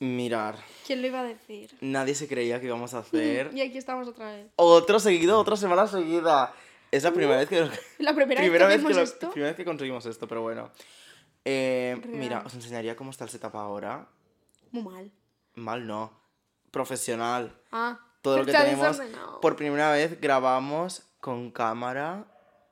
[0.00, 0.56] Mirar,
[0.86, 1.70] ¿Quién lo iba a decir?
[1.80, 4.48] nadie se creía que íbamos a hacer Y aquí estamos otra vez.
[4.56, 6.52] otro seguido, otra semana seguida.
[6.90, 7.60] Es la primera vez que
[7.98, 9.30] La primera, primera vez vez que que, hacemos lo- esto.
[9.30, 10.70] primera vez que conseguimos esto, pero bueno.
[11.44, 14.06] Eh, mira, os enseñaría cómo está el setup ahora.
[14.72, 15.12] Muy mal.
[15.54, 16.12] Mal no.
[16.70, 17.54] Profesional.
[17.72, 17.98] Ah.
[18.22, 19.00] Todo lo que tenemos.
[19.40, 22.26] Por primera vez grabamos con cámara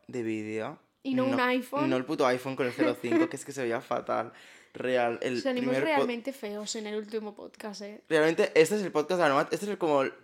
[0.08, 0.78] de vídeo.
[1.04, 1.88] Y no un iPhone.
[1.90, 4.32] No el puto iPhone con el 05, que es que se veía fatal.
[4.74, 5.18] Real.
[5.22, 8.00] El Salimos realmente feos en el último podcast, ¿eh?
[8.08, 10.14] Realmente, este es el podcast de la nueva- Este es el, como el,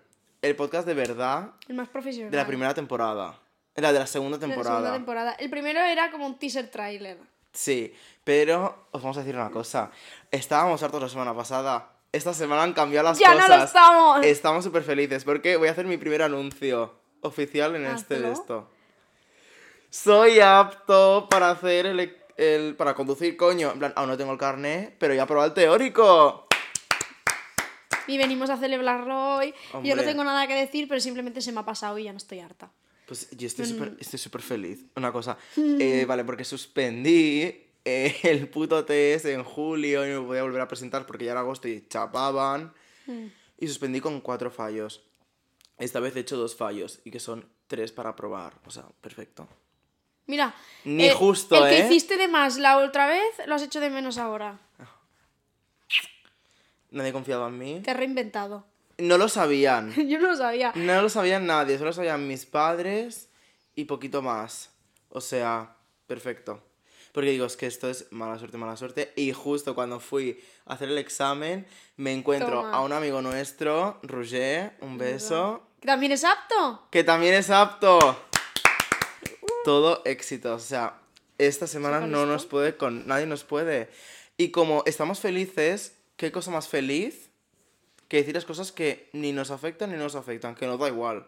[0.43, 2.31] el podcast de verdad El más profesional.
[2.31, 3.39] de la primera temporada.
[3.77, 4.77] La de la segunda De la temporada.
[4.79, 5.33] segunda temporada.
[5.35, 7.19] El primero era como un teaser trailer.
[7.53, 7.95] Sí,
[8.25, 9.91] pero os vamos a decir una cosa.
[10.31, 11.93] Estábamos hartos la semana pasada.
[12.11, 13.59] Esta semana han cambiado las ¡Ya no cosas.
[13.59, 14.25] lo estamos!
[14.27, 18.41] Estamos súper felices porque voy a hacer mi primer anuncio oficial en este de Hazlo.
[18.41, 18.71] esto.
[19.91, 23.71] Soy apto para hacer el, el- para conducir, coño.
[23.73, 26.47] En plan, aún no tengo el carnet, pero ya he probado el teórico.
[28.07, 29.53] Y venimos a celebrarlo hoy.
[29.53, 30.05] Yo no Hombre.
[30.07, 32.71] tengo nada que decir, pero simplemente se me ha pasado y ya no estoy harta.
[33.07, 33.99] Pues yo estoy Mm.
[34.19, 34.85] súper feliz.
[34.97, 40.27] Una cosa, eh, vale, porque suspendí eh, el puto test en julio y no me
[40.29, 42.73] podía volver a presentar porque ya era agosto y chapaban.
[43.07, 43.27] Mm.
[43.59, 45.03] Y suspendí con cuatro fallos.
[45.79, 48.55] Esta vez he hecho dos fallos y que son tres para probar.
[48.67, 49.49] O sea, perfecto.
[50.29, 50.55] Mira.
[50.85, 51.87] Ni justo, El que ¿eh?
[51.87, 54.59] hiciste de más la otra vez, lo has hecho de menos ahora.
[56.91, 57.81] Nadie confiaba en mí.
[57.83, 58.65] Te has reinventado.
[58.99, 59.93] No lo sabían.
[60.09, 60.73] Yo no lo sabía.
[60.75, 61.77] No lo sabía nadie.
[61.77, 63.29] Solo lo sabían mis padres
[63.75, 64.71] y poquito más.
[65.11, 65.75] O sea,
[66.07, 66.63] perfecto.
[67.13, 69.13] Porque digo, es que esto es mala suerte, mala suerte.
[69.17, 72.73] Y justo cuando fui a hacer el examen, me encuentro Toma.
[72.73, 76.87] a un amigo nuestro, Roger, un beso, ¿También es apto?
[76.91, 77.99] que también es apto.
[79.65, 80.55] Todo éxito.
[80.55, 81.01] O sea,
[81.39, 83.07] esta semana ¿Súper no nos puede con.
[83.07, 83.89] Nadie nos puede.
[84.37, 87.31] Y como estamos felices, ¿qué cosa más feliz
[88.09, 90.55] que decir las cosas que ni nos afectan ni nos afectan?
[90.55, 91.27] Que nos da igual.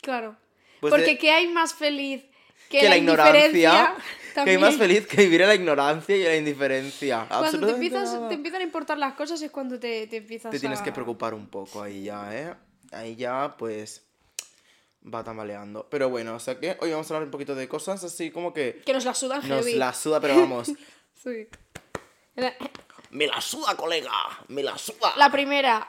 [0.00, 0.36] Claro.
[0.80, 2.24] Pues Porque de- ¿qué hay más feliz
[2.68, 3.94] que, que la, ignorancia, indiferencia?
[4.44, 7.26] que hay más feliz que vivir en la ignorancia y en la indiferencia.
[7.28, 10.58] Cuando te, empiezas, te empiezan a importar las cosas es cuando te, te empiezas Te
[10.60, 10.84] tienes a...
[10.84, 12.54] que preocupar un poco ahí ya, ¿eh?
[12.92, 14.04] Ahí ya, pues,
[15.12, 15.86] va tambaleando.
[15.90, 18.52] Pero bueno, o sea que hoy vamos a hablar un poquito de cosas así como
[18.52, 19.78] que Que nos la sudan nos heavy.
[19.78, 20.70] la suda, pero vamos.
[21.22, 21.48] Sí.
[22.34, 22.52] La,
[23.10, 24.10] ¡Me la suda, colega!
[24.48, 25.14] ¡Me la suda!
[25.16, 25.88] la primera,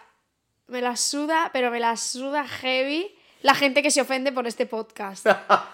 [0.67, 4.65] me la suda, pero me la suda heavy la gente que se ofende por este
[4.65, 5.25] podcast.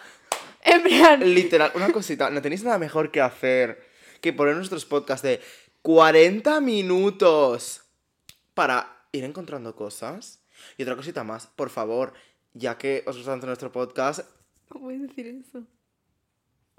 [0.63, 3.88] en plan, Literal, una cosita, no tenéis nada mejor que hacer
[4.19, 5.41] que poner nuestros podcasts de
[5.84, 7.84] 40 minutos
[8.53, 10.41] para ir encontrando cosas.
[10.78, 12.13] Y otra cosita más, por favor,
[12.53, 14.22] ya que os gusta tanto nuestro podcast,
[14.69, 15.63] ¿cómo puedes decir eso?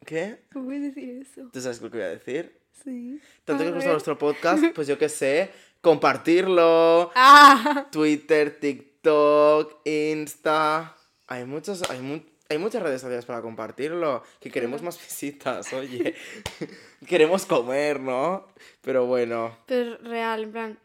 [0.07, 0.43] ¿qué?
[0.53, 1.49] ¿Cómo puedes decir eso?
[1.53, 2.61] ¿Tú sabes lo que voy a decir?
[2.85, 3.21] Sí.
[3.45, 5.51] Tanto A que os gusta nuestro podcast, pues yo qué sé,
[5.81, 10.97] compartirlo, Ah, Twitter, TikTok, Insta.
[11.29, 14.23] Hay muchos, hay, mu- hay muchas redes sociales para compartirlo.
[14.41, 16.15] Que queremos más visitas, oye.
[17.07, 18.49] queremos comer, ¿no?
[18.83, 19.57] Pero bueno.
[19.67, 20.79] pero real, en plan,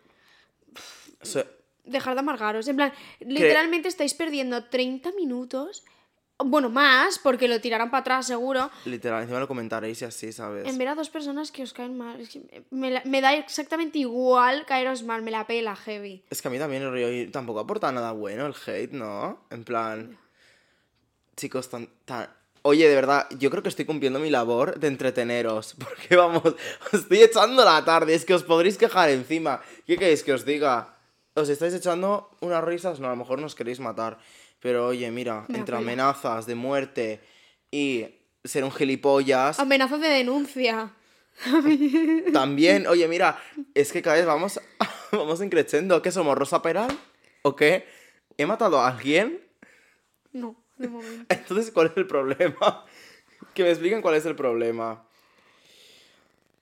[1.22, 1.46] so-
[1.88, 2.68] dejar de amargaros.
[2.68, 5.84] En plan, literalmente estáis perdiendo 30 minutos.
[6.40, 8.70] Bueno, más, porque lo tirarán para atrás seguro.
[8.86, 10.68] literal, encima lo comentaréis y así, ¿sabes?
[10.68, 12.22] En ver a dos personas que os caen mal.
[12.22, 16.24] Es que me, la- me da exactamente igual caeros mal, me la pela heavy.
[16.30, 19.46] Es que a mí también el río tampoco aporta nada bueno el hate, ¿no?
[19.50, 20.16] En plan.
[21.36, 22.30] Chicos, tan, tan.
[22.64, 25.76] Oye, de verdad, yo creo que estoy cumpliendo mi labor de entreteneros.
[25.80, 28.14] Porque vamos, os estoy echando la tarde.
[28.14, 29.62] Es que os podréis quejar encima.
[29.86, 30.97] ¿Qué queréis que os diga?
[31.38, 33.00] ¿Os estáis echando unas risas?
[33.00, 34.18] No, a lo mejor nos queréis matar.
[34.60, 37.22] Pero oye, mira, Me entre amenazas de muerte
[37.70, 38.08] y
[38.44, 39.60] ser un gilipollas.
[39.60, 40.94] Amenazas de denuncia.
[42.34, 43.40] También, oye, mira,
[43.76, 44.60] es que cada vez vamos,
[45.12, 46.02] vamos increciendo.
[46.02, 46.98] ¿Qué somos, Rosa Peral?
[47.44, 47.86] ¿O qué?
[48.36, 49.40] ¿He matado a alguien?
[50.34, 51.26] No, de momento.
[51.30, 52.84] Entonces, ¿cuál es el problema?
[53.54, 55.06] Que me expliquen cuál es el problema.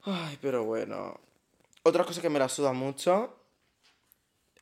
[0.03, 1.17] Ay, pero bueno.
[1.83, 3.44] Otra cosa que me la suda mucho.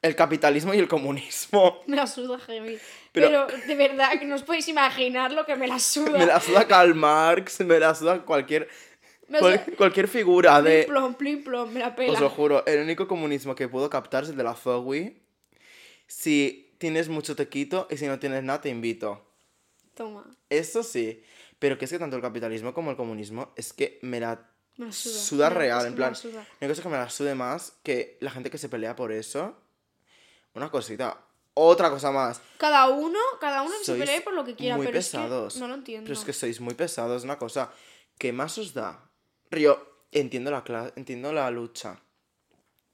[0.03, 1.81] El capitalismo y el comunismo.
[1.88, 2.77] Me la suda heavy.
[3.11, 6.11] Pero, Pero- de verdad que no os podéis imaginar lo que me la suda.
[6.19, 8.67] Me la suda Karl Marx, me la suda cualquier,
[9.39, 10.83] cual- cualquier figura Plim de...
[10.83, 12.13] plom, plim plom, me la pela.
[12.13, 15.15] Os lo juro, el único comunismo que puedo captar es el de la Zoe.
[16.07, 19.25] Si tienes mucho te quito y si no tienes nada te invito.
[19.95, 21.23] Toma, Eso sí.
[21.59, 24.88] Pero que es que tanto el capitalismo como el comunismo es que me la me
[24.88, 25.13] la suda.
[25.13, 26.15] suda Me la- real, en me la plan.
[26.15, 26.41] suda.
[26.41, 29.11] No hay cosa que me la sude más que la gente que se pelea por
[29.13, 29.55] eso.
[30.55, 31.17] Una cosita.
[31.55, 32.41] Otra cosa más.
[32.57, 35.53] Cada uno, cada uno se pelee por lo que quiera, muy pero pesados.
[35.53, 36.07] es que no lo entiendo.
[36.07, 37.71] Pero es que sois muy pesados, una cosa.
[38.17, 39.09] ¿Qué más os da?
[39.51, 42.00] Río, entiendo la, cla- entiendo la lucha.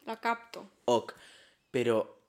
[0.05, 0.69] La capto.
[0.85, 1.13] Ok.
[1.71, 2.21] Pero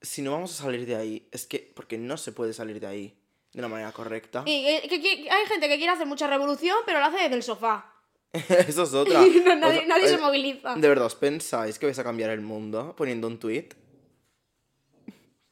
[0.00, 2.86] si no vamos a salir de ahí, es que, porque no se puede salir de
[2.86, 3.18] ahí
[3.52, 4.42] de una manera correcta.
[4.46, 7.36] Y eh, que- que- hay gente que quiere hacer mucha revolución, pero lo hace desde
[7.36, 7.94] el sofá.
[8.32, 9.20] Eso es otra.
[9.44, 10.74] No- nadie O sea, nadie se moviliza.
[10.74, 13.68] ¿De verdad os pensáis que vais a cambiar el mundo poniendo un tweet?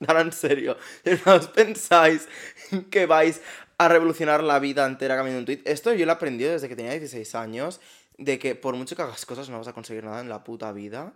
[0.06, 2.28] Ahora en serio, ¿de verdad os pensáis
[2.90, 3.40] que vais
[3.78, 5.62] a revolucionar la vida entera cambiando un tweet?
[5.64, 7.80] Esto yo lo he aprendido desde que tenía 16 años,
[8.16, 10.72] de que por mucho que hagas cosas no vas a conseguir nada en la puta
[10.72, 11.12] vida.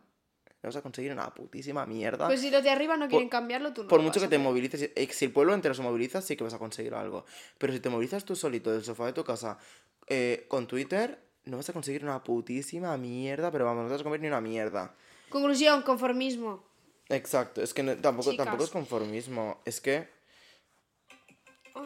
[0.63, 2.27] No vas a conseguir una putísima mierda.
[2.27, 4.91] Pues si los de arriba no quieren cambiarlo, tú no Por mucho que te movilices,
[4.95, 7.27] eh, si el pueblo entero se moviliza, sí que vas a conseguir algo.
[7.59, 9.59] Pero si te movilizas tú solito del sofá de tu casa
[10.07, 14.05] eh, con Twitter, no vas a conseguir una putísima mierda, pero vamos, no vas a
[14.05, 14.95] comer ni una mierda.
[15.29, 16.65] Conclusión, conformismo.
[17.09, 18.45] Exacto, es que no- tampoco, Chicas.
[18.47, 20.09] tampoco es conformismo, es que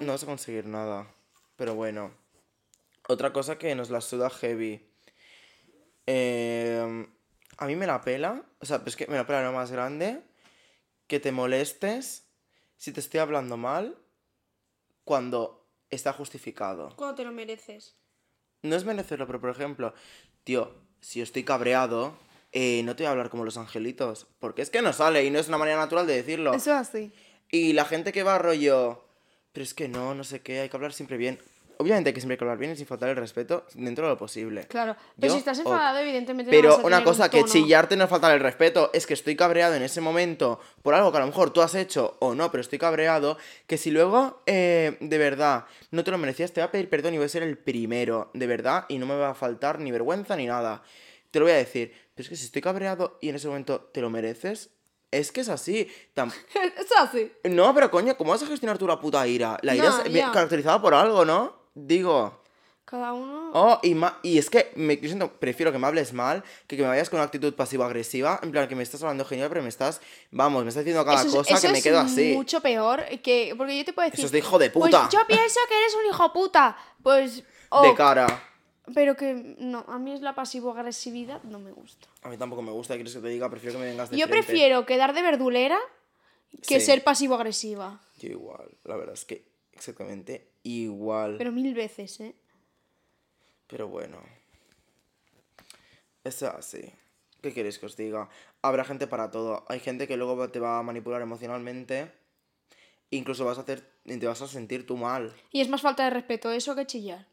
[0.01, 1.07] no vas a conseguir nada.
[1.57, 2.13] Pero bueno,
[3.09, 4.85] otra cosa que nos la suda heavy.
[6.07, 7.07] Eh,
[7.59, 10.23] a mí me la pela, o sea, es que me la pela lo más grande,
[11.07, 12.25] que te molestes
[12.77, 13.99] si te estoy hablando mal
[15.05, 16.95] cuando está justificado.
[16.97, 17.97] Cuando te lo mereces.
[18.63, 19.95] No es merecerlo, pero por ejemplo,
[20.45, 22.17] tío, si yo estoy cabreado,
[22.61, 25.31] eh, no te voy a hablar como los angelitos, porque es que no sale y
[25.31, 26.53] no es una manera natural de decirlo.
[26.55, 27.13] Eso es así.
[27.53, 29.05] Y la gente que va rollo,
[29.53, 31.39] pero es que no, no sé qué, hay que hablar siempre bien.
[31.81, 34.11] Obviamente hay que siempre hay que hablar bien y sin faltar el respeto dentro de
[34.11, 34.67] lo posible.
[34.67, 34.97] Claro.
[35.15, 37.41] Pero Yo, si estás enfadado, evidentemente no Pero vas a una tener un cosa, que
[37.43, 37.53] tono.
[37.53, 41.13] chillarte no es faltar el respeto, es que estoy cabreado en ese momento por algo
[41.13, 43.39] que a lo mejor tú has hecho o no, pero estoy cabreado,
[43.69, 47.15] que si luego eh, de verdad no te lo merecías, te voy a pedir perdón
[47.15, 49.93] y voy a ser el primero, de verdad, y no me va a faltar ni
[49.93, 50.83] vergüenza ni nada.
[51.31, 53.81] Te lo voy a decir, pero es que si estoy cabreado y en ese momento
[53.93, 54.71] te lo mereces,
[55.13, 55.89] es que es así.
[56.17, 56.25] Eso
[56.81, 57.31] es así.
[57.45, 59.57] no, pero coño, ¿cómo vas a gestionar tú la puta ira?
[59.63, 60.33] La ira No, es ya.
[60.33, 61.55] caracterizada por algo, ¿no?
[61.75, 62.43] Digo...
[62.85, 63.51] Cada uno.
[63.53, 66.75] Oh, y, ma- y es que me, yo siento, prefiero que me hables mal que
[66.75, 68.41] que me vayas con una actitud pasivo-agresiva.
[68.43, 70.01] En plan, que me estás hablando genial, pero me estás.
[70.31, 72.33] Vamos, me estás diciendo cada Eso es- cosa eso que me es quedo así.
[72.33, 73.55] mucho peor que.
[73.59, 74.21] Porque yo te puedo decir.
[74.21, 75.07] Eso es de hijo de Pues puta.
[75.13, 76.79] yo pienso que eres un hijo puta.
[77.03, 77.43] Pues.
[77.69, 78.43] oh, De cara.
[78.95, 82.09] Pero que no, a mí es la pasivo-agresividad, no me gusta.
[82.23, 83.51] A mí tampoco me gusta, ¿qué quieres que te diga?
[83.51, 84.47] Prefiero que me vengas de Yo frente.
[84.47, 85.79] prefiero quedar de verdulera
[86.67, 86.87] que Sí.
[86.87, 88.01] ser pasivo-agresiva.
[88.19, 91.33] Yo igual, la verdad es que exactamente igual.
[91.39, 92.35] Pero, Pero mil veces, ¿eh?
[93.89, 94.19] bueno.
[96.25, 96.93] Es así.
[97.43, 98.29] ¿Qué queréis que os diga?
[98.63, 99.65] Habrá gente para todo.
[99.69, 102.11] Hay gente que luego te va a manipular emocionalmente.
[103.11, 103.89] Incluso vas a hacer.
[104.05, 105.33] Te vas a sentir tú mal.
[105.53, 107.27] Y es más falta de respeto eso que chillar.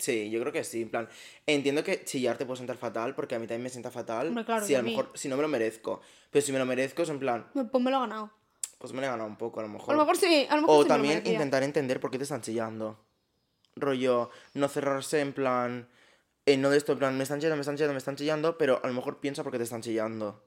[0.00, 0.82] Sí, yo creo que sí.
[0.82, 1.08] En plan,
[1.46, 4.28] entiendo que chillar te puede sentar fatal, porque a mí también me sienta fatal.
[4.28, 4.90] Hombre, claro, si a lo mí.
[4.96, 6.00] mejor, si no me lo merezco.
[6.30, 8.30] Pero si me lo merezco, es en plan, Pues me lo he ganado.
[8.78, 9.92] pues me lo he ganado un poco, a lo mejor.
[9.94, 11.32] A lo mejor sí, a lo mejor o sí me lo también merecía.
[11.34, 12.98] intentar entender por qué te están chillando.
[13.76, 15.88] Rollo, no cerrarse en plan.
[16.46, 18.56] eh, no de esto, en plan, me están chillando, me están chillando, me están chillando,
[18.58, 20.42] pero a lo mejor piensa por qué te están chillando.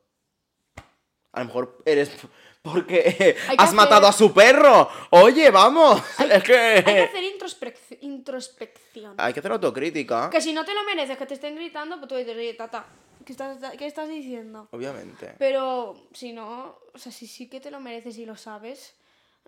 [1.32, 2.12] A lo mejor eres
[2.62, 4.88] porque Hay que has matado a hacer- su perro.
[5.12, 6.02] Oye, vamos.
[6.32, 9.16] es que Hay que hacer introspec- introspección.
[9.18, 10.30] hay que hacer autocrítica.
[10.30, 12.86] Que si no te lo mereces, que te estén gritando, pues tú dices, oye, tata,
[13.26, 14.68] ¿qué estás, qué estás diciendo?
[14.72, 15.36] Obviamente.
[15.38, 18.96] Pero si no, o sea, si sí que te lo mereces y lo sabes,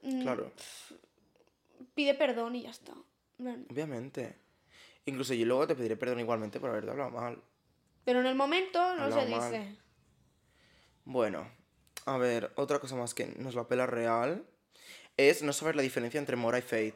[0.03, 0.51] mm, Claro.
[1.94, 2.94] pide perdón y ya está.
[3.69, 4.36] Obviamente.
[5.06, 7.42] Incluso yo luego te pediré perdón igualmente por haberte hablado mal.
[8.06, 9.51] Pero en el momento no Hablado se mal.
[9.51, 9.75] dice.
[11.06, 11.47] Bueno,
[12.06, 14.45] a ver, otra cosa más que nos la pela real
[15.18, 16.95] es no saber la diferencia entre Mora y Fate.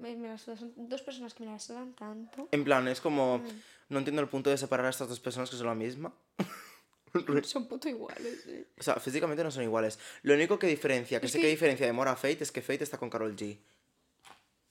[0.00, 2.48] Me- me- son dos personas que me las dan tanto.
[2.52, 3.38] En plan, es como.
[3.38, 3.48] Mm.
[3.90, 6.12] No entiendo el punto de separar a estas dos personas que son la misma.
[7.42, 8.66] Son puto iguales, eh.
[8.78, 9.98] O sea, físicamente no son iguales.
[10.22, 12.50] Lo único que diferencia, que Es sé que- que diferencia de Mora a Fate es
[12.50, 13.58] que Fate está con Carol G.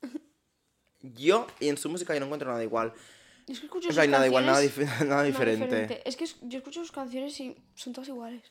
[1.01, 2.93] Yo, y en su música yo no encuentro nada igual.
[3.47, 6.01] Es que escucho O sus sea, hay nada igual, nada, canciones- dif- nada nada diferente.
[6.03, 8.41] Es que yo escucho sus canciones y son todas iguales.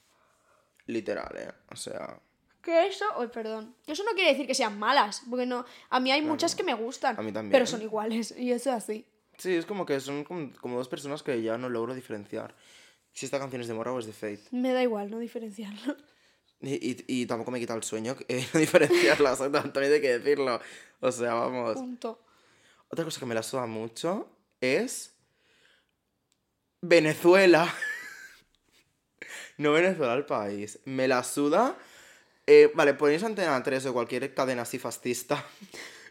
[0.86, 1.50] Literal, eh.
[1.72, 2.20] O sea.
[2.62, 3.74] Que eso, oh, perdón.
[3.86, 6.74] Eso no quiere decir que sean malas, porque no, a mí hay muchas que me
[6.74, 7.52] gustan, A mí también.
[7.52, 9.06] pero son iguales y eso es así.
[9.38, 12.54] Sí, es como que son como, como dos personas que ya no logro diferenciar.
[13.12, 14.42] Si esta canción es de Mora o es de Fate.
[14.52, 15.96] Me da igual no diferenciarlo.
[16.60, 20.60] Y, y, y tampoco me quita el sueño eh, diferenciarlas, también hay que decirlo.
[21.00, 21.74] O sea, vamos.
[21.74, 22.20] Punto.
[22.88, 24.28] Otra cosa que me la suda mucho
[24.60, 25.14] es
[26.82, 27.72] Venezuela.
[29.56, 30.78] no Venezuela el país.
[30.84, 31.76] Me la suda.
[32.50, 35.44] Eh, vale, ponéis Antena 3 o cualquier cadena así fascista.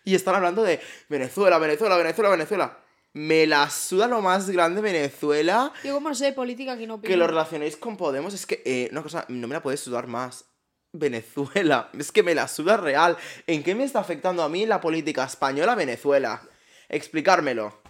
[0.05, 0.79] Y están hablando de
[1.09, 2.77] Venezuela, Venezuela, Venezuela, Venezuela.
[3.13, 5.73] Me la suda lo más grande Venezuela.
[5.83, 7.11] Yo como no sé de política aquí no opino.
[7.11, 10.07] Que lo relacionéis con Podemos es que, eh, una cosa, no me la puedes sudar
[10.07, 10.45] más.
[10.93, 13.17] Venezuela, es que me la suda real.
[13.45, 16.41] ¿En qué me está afectando a mí la política española Venezuela?
[16.87, 17.81] Explicármelo.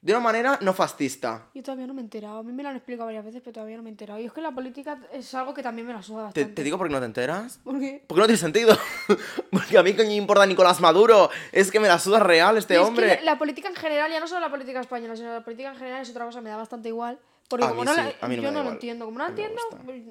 [0.00, 1.48] De una manera no fascista.
[1.54, 2.38] Yo todavía no me he enterado.
[2.38, 4.20] A mí me lo han explicado varias veces, pero todavía no me he enterado.
[4.20, 6.52] Y es que la política es algo que también me la suda Te, bastante.
[6.52, 7.58] te digo por qué no te enteras.
[7.64, 8.04] ¿Por qué?
[8.06, 8.76] Porque no tiene sentido.
[9.50, 11.30] Porque a mí que me importa Nicolás Maduro.
[11.50, 13.06] Es que me la suda real este es que hombre.
[13.16, 15.76] la, la política en general, ya no solo la política española, sino la política en
[15.76, 17.18] general es otra cosa, me da bastante igual.
[17.48, 19.04] Porque A como no sí, la, no yo no lo entiendo.
[19.04, 20.02] Como no entiendo, pues,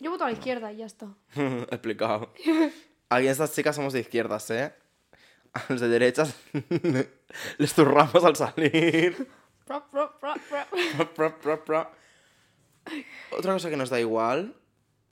[0.00, 1.08] yo voto a la izquierda y ya está.
[1.36, 2.32] Explicado.
[3.10, 4.72] Aquí estas chicas somos de izquierdas, ¿eh?
[5.54, 6.34] A los de derechas
[7.58, 9.28] les zurramos al salir.
[13.30, 14.54] Otra cosa que nos da igual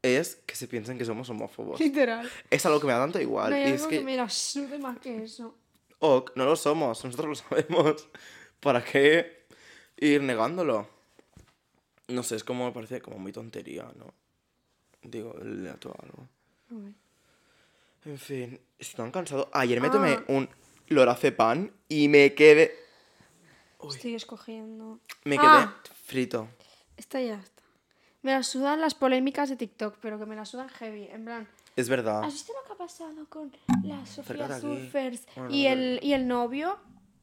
[0.03, 1.79] es que se piensen que somos homófobos.
[1.81, 2.31] Literal.
[2.51, 3.51] Es algo que me da tanto igual.
[3.51, 3.99] No hay y algo es que...
[3.99, 5.59] que, me la sude más que eso.
[5.99, 8.09] ok, no lo somos, nosotros lo sabemos.
[8.61, 9.47] ¿Para qué
[9.97, 10.89] ir negándolo?
[12.09, 14.15] No sé, es como me parece como muy tontería, ¿no?
[15.03, 16.29] Digo, le algo.
[16.71, 16.95] Uy.
[18.07, 19.51] En fin, estoy tan cansado.
[19.53, 19.91] Ayer me Ah.
[19.91, 20.49] tomé un
[20.89, 22.73] lorazepam y me quedé.
[23.89, 25.01] Estoy escogiendo.
[25.25, 25.75] Me quedé Ah.
[26.05, 26.49] frito.
[26.97, 27.63] Esta ya está.
[28.23, 31.05] Me la sudan las polémicas de TikTok, pero que me la sudan heavy.
[31.13, 32.25] En plan, Es verdad.
[32.25, 33.53] ¿has visto lo que ha pasado con
[33.85, 34.61] la Sofía Acércate aquí.
[34.63, 36.79] Surfers Bueno, y el, y el novio?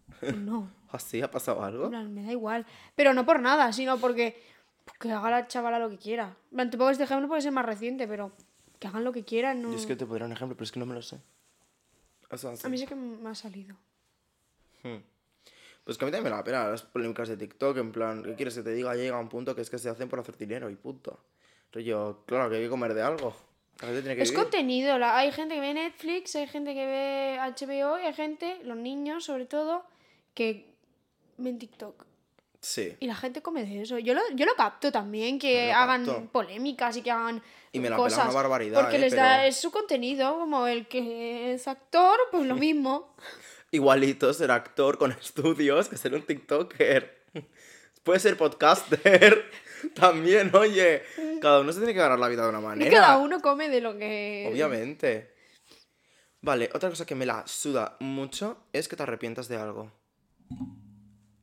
[0.37, 0.69] No.
[0.91, 1.85] ¿Así ha pasado algo?
[1.85, 2.65] En plan, me da igual.
[2.95, 4.39] Pero no por nada, sino porque
[4.85, 6.37] pues, que haga la chavala lo que quiera.
[6.51, 8.31] En plan, Tampoco este ejemplo puede ser más reciente, pero
[8.83, 9.61] que hagan lo que quieran.
[9.61, 9.69] No...
[9.71, 11.17] Yo es que te podría un ejemplo, pero es que no me lo sé.
[12.29, 12.67] Eso así.
[12.67, 13.77] A mí sí que me ha salido.
[14.83, 14.97] Hmm.
[15.85, 18.35] Pues que a mí también me la pena las polémicas de TikTok, en plan, ¿qué
[18.35, 18.93] quieres que te diga?
[18.95, 21.17] Llega un punto que es que se hacen por hacer dinero y punto.
[21.71, 23.33] Pero yo, claro, que hay que comer de algo.
[23.79, 24.43] La gente tiene que Es vivir.
[24.43, 24.99] contenido.
[24.99, 28.77] la- Hay gente que ve Netflix, hay gente que ve HBO y hay gente, los
[28.77, 29.85] niños sobre todo,
[30.33, 30.73] que
[31.37, 32.05] ven TikTok.
[32.65, 32.96] Sí.
[33.01, 34.00] Y la gente come de eso.
[34.00, 36.32] Yo lo, yo lo capto también, que Lo hagan capto.
[36.32, 37.43] polémicas y que hagan
[37.74, 38.24] Y me la cosas.
[38.24, 39.00] una barbaridad, Porque ¿eh?
[39.00, 43.13] les da, es su contenido, como el que es actor, pues lo mismo.
[43.72, 47.25] Igualito ser actor con estudios que ser un TikToker.
[48.03, 49.43] Puede ser podcaster
[49.93, 51.03] también, oye.
[51.41, 52.91] Cada uno se tiene que ganar la vida de una Y manera.
[53.01, 54.48] cada uno come de lo que...
[54.50, 55.34] Obviamente.
[56.39, 59.91] Vale, otra cosa que me la suda mucho es que te arrepientas de algo.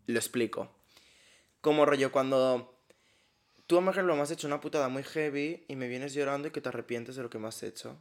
[0.07, 0.71] Lo explico.
[1.61, 2.83] Como rollo cuando
[3.67, 6.61] tú, ejemplo, me has hecho una putada muy heavy y me vienes llorando y que
[6.61, 7.99] te arrepientes de lo que me has hecho.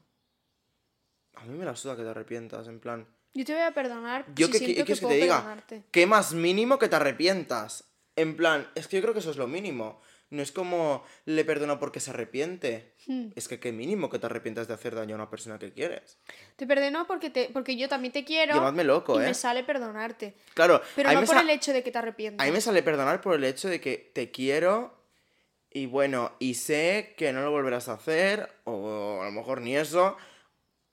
[1.36, 3.08] A mí me la suda que te arrepientas, en plan...
[3.34, 5.36] Yo te voy a perdonar Yo si que, siento que, que que puedo te diga,
[5.38, 5.84] perdonarte.
[5.92, 7.84] ¿qué más mínimo que te arrepientas?
[8.16, 10.01] En plan, es que yo creo que eso es lo mínimo.
[10.29, 12.93] No es como le perdono porque se arrepiente.
[13.07, 13.29] Hmm.
[13.36, 16.17] Es que qué mínimo que te arrepientas de hacer daño a una persona que quieres.
[16.55, 19.27] Te perdono porque, te, porque yo también te quiero Llamadme loco, y ¿eh?
[19.27, 20.36] me sale perdonarte.
[20.53, 22.43] Claro, Pero no por el hecho de que te arrepientas.
[22.43, 25.00] a mí me sale perdonar por el hecho de que te quiero
[25.71, 29.75] y bueno, y sé que no lo volverás a hacer, o a lo mejor ni
[29.77, 30.17] eso,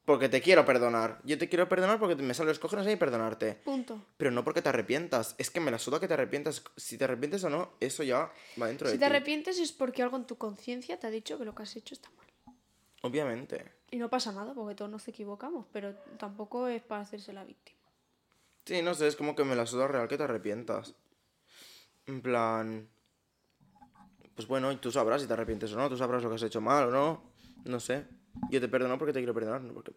[0.07, 1.21] porque te quiero perdonar.
[1.25, 3.57] Yo te quiero perdonar porque me sale los cojones ahí y perdonarte.
[3.57, 4.01] Punto.
[4.17, 5.35] Pero no porque te arrepientas.
[5.37, 6.63] Es que me la suda que te arrepientas.
[6.77, 9.11] Si te arrepientes o no, eso ya va dentro Si de te ti.
[9.11, 11.93] arrepientes es porque algo en tu conciencia te ha dicho que lo que has hecho
[11.95, 12.57] está mal.
[13.03, 13.73] Obviamente.
[13.91, 17.79] Y no pasa nada porque todos nos equivocamos, pero tampoco es para hacerse la víctima.
[18.65, 20.95] Sí, no sé, es como que me la suda real que te arrepientas.
[22.07, 22.89] En plan.
[24.37, 26.61] Pues bueno, tú sabrás si te arrepientes o no, tú sabrás lo que has hecho
[26.61, 27.23] mal o no.
[27.65, 28.07] No sé.
[28.51, 29.93] Yo te perdono porque te quiero perdonar, no porque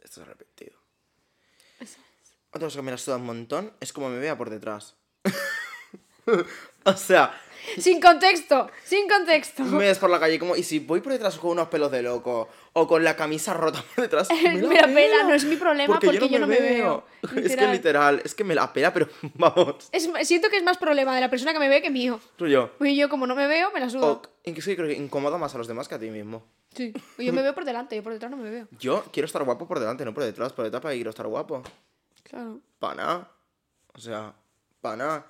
[0.00, 0.78] estás arrepentido.
[1.80, 1.98] Eso
[2.50, 4.96] Otra cosa que me la suda un montón es como me vea por detrás.
[6.84, 7.40] o sea,
[7.78, 9.62] Sin contexto, sin contexto.
[9.64, 10.56] me ves por la calle como.
[10.56, 13.82] Y si voy por detrás con unos pelos de loco o con la camisa rota
[13.94, 14.28] por detrás.
[14.42, 17.04] Me la, Me la pela, no es mi problema porque yo no me veo.
[17.36, 18.20] Es que Literal.
[18.24, 19.88] es que me la pela, pero vamos.
[19.92, 22.20] Es- siento que es más problema de la persona que me ve que mío.
[22.36, 22.70] Tú y yo.
[22.80, 24.12] Y yo, como no me veo, me la sudo.
[24.12, 26.44] O, en que sí, creo que incomoda más a los demás que a ti mismo.
[26.76, 26.92] Sí.
[27.18, 28.66] Yo me veo por delante, yo por detrás no me veo.
[28.78, 30.52] Yo quiero estar guapo por delante, no por detrás.
[30.52, 31.62] Por detrás para quiero estar guapo.
[32.24, 32.60] Claro.
[32.78, 33.30] Para nada.
[33.94, 34.34] O sea,
[34.80, 35.26] para nada.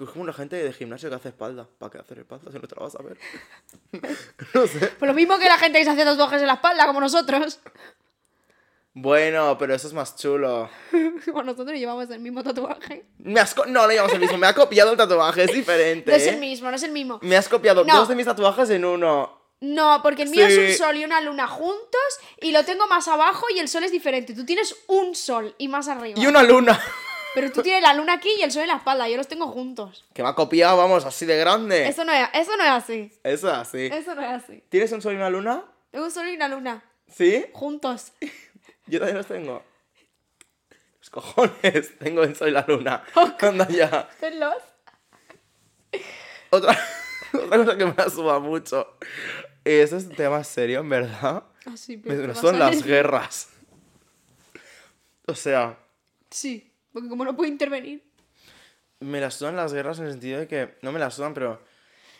[0.00, 1.66] Es como la gente de gimnasio que hace espalda.
[1.78, 3.18] ¿Para qué hacer espalda si no te la vas a ver?
[4.54, 4.78] no sé.
[4.98, 7.60] Pues lo mismo que la gente que se hace tatuajes en la espalda, como nosotros.
[8.94, 10.68] Bueno, pero eso es más chulo.
[11.24, 13.06] Como nosotros llevamos el mismo tatuaje.
[13.18, 14.38] Me has co- no, no llevamos el mismo.
[14.38, 16.10] Me ha copiado el tatuaje, es diferente.
[16.10, 16.30] No es ¿eh?
[16.30, 17.18] el mismo, no es el mismo.
[17.22, 17.94] Me has copiado No.
[17.96, 19.38] dos de mis tatuajes en uno.
[19.60, 20.60] No, porque el mío es Sí.
[20.60, 22.00] un sol y una luna juntos
[22.40, 24.34] y lo tengo más abajo y el sol es diferente.
[24.34, 26.18] Tú tienes un sol y más arriba.
[26.20, 26.80] Y una luna.
[27.34, 29.08] Pero tú tienes la luna aquí y el sol en la espalda.
[29.08, 30.04] Yo los tengo juntos.
[30.14, 31.86] Que me ha copiado, vamos, así de grande.
[31.86, 33.12] Eso no es, eso no es así.
[33.22, 33.86] Eso así.
[33.92, 34.62] Eso no es así.
[34.68, 35.64] ¿Tienes un sol y una luna?
[35.90, 36.82] Tengo un sol y una luna.
[37.06, 37.46] ¿Sí?
[37.52, 38.12] Juntos.
[38.86, 39.62] Yo también los tengo.
[41.00, 43.04] Los cojones, tengo el sol y la luna.
[43.40, 44.08] Anda ya.
[44.20, 44.56] Tenlos.
[46.50, 46.76] Otra,
[47.34, 48.96] otra cosa que me la suba mucho.
[49.64, 51.44] Eso es un tema serio, en verdad.
[51.66, 52.28] Así, Me, pero.
[52.28, 53.50] me son las guerras.
[55.26, 55.76] O sea,
[56.30, 56.67] Sí,
[56.98, 58.02] porque como no puedo intervenir.
[59.00, 60.76] Me las sudan las guerras en el sentido de que.
[60.82, 61.60] No me las sudan, pero.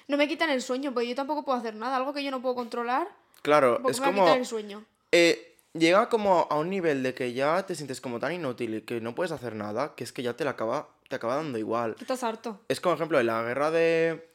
[0.07, 1.97] No me quitan el sueño, porque yo tampoco puedo hacer nada.
[1.97, 3.09] Algo que yo no puedo controlar,
[3.43, 4.35] Claro, es me va a como.
[4.35, 4.85] el sueño.
[5.13, 8.83] eh, llega como a un nivel de que ya te sientes como tan inútil y
[8.83, 11.59] que no puedes hacer nada, que es que ya te la acaba, te acaba dando
[11.59, 11.95] igual.
[11.97, 12.61] Que Estás harto.
[12.69, 14.29] Es como ejemplo de la guerra de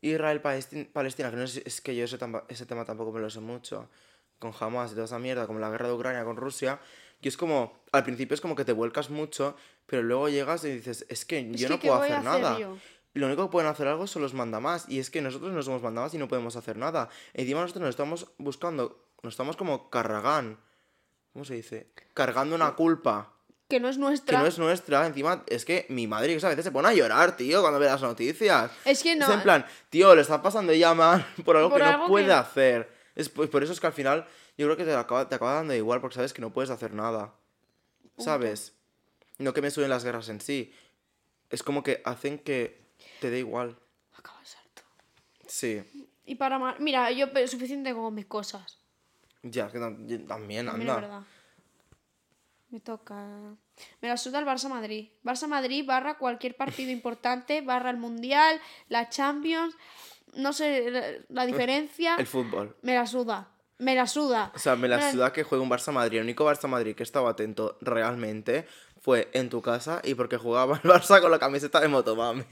[0.00, 3.88] Israel-Palestina, que no es, es que yo ese, ese tema tampoco me lo sé mucho,
[4.38, 6.80] con Hamas y toda esa mierda, como la guerra de Ucrania con Rusia,
[7.20, 10.70] y es como, al principio es como que te vuelcas mucho, pero luego llegas y
[10.70, 12.58] dices, es que yo Es no que, ¿qué puedo hacer nada.
[12.58, 12.76] yo?
[13.14, 15.82] Lo único que pueden hacer algo son los mandamás, y es que nosotros no somos
[15.82, 17.10] mandamás y no podemos hacer nada.
[17.34, 20.58] Encima nosotros nos estamos buscando, nos estamos como cargando,
[21.34, 21.88] ¿cómo se dice?
[22.14, 23.34] Cargando una culpa
[23.68, 24.38] Que no es que nuestra.
[24.40, 25.06] no es nuestra.
[25.06, 27.84] Encima, es que mi madre que a veces se pone a llorar, tío, cuando ve
[27.86, 28.70] las noticias.
[28.86, 29.26] Es que no.
[29.26, 32.08] Es en plan, tío, le está pasando ya mal por algo Por que algo no
[32.08, 32.90] puede que- hacer.
[33.14, 35.52] Es, pues, por eso es que al final yo creo que te acaba, te acaba
[35.54, 37.34] dando igual porque sabes que no puedes hacer nada.
[38.18, 38.72] ¿Sabes?
[39.42, 40.72] No que me suben las guerras en sí.
[41.50, 42.80] Es como que hacen que
[43.20, 43.76] te dé igual.
[44.16, 44.82] Acabas harto.
[45.46, 45.82] Sí.
[46.24, 46.78] Y para más.
[46.80, 48.78] Mira, yo suficiente con mis cosas.
[49.42, 50.94] Ya, que también, También anda.
[50.94, 51.22] es verdad.
[52.70, 53.16] Me toca.
[54.00, 55.10] Me la suda el Barça Madrid.
[55.24, 59.74] Barça Madrid barra cualquier partido importante, barra el Mundial, la Champions.
[60.34, 62.14] No sé la, la diferencia.
[62.18, 62.74] El fútbol.
[62.82, 63.50] Me la suda.
[63.78, 64.50] Me la suda.
[64.54, 66.18] O sea, me la Me la- suda que juegue un Barça Madrid.
[66.18, 68.66] El único Barça Madrid que estaba atento realmente
[69.02, 72.44] fue en tu casa y porque jugaba el Barça con la camiseta de Motomami.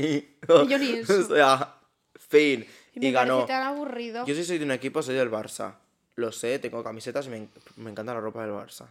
[0.48, 1.20] yo ni eso.
[1.20, 1.76] o sea,
[2.18, 2.66] fin.
[2.92, 3.46] Y ganó.
[3.46, 4.26] parece tan aburrido.
[4.26, 5.76] Yo si soy de un equipo, soy del Barça.
[6.16, 8.88] Lo sé, tengo camisetas y me, me encanta la ropa del Barça.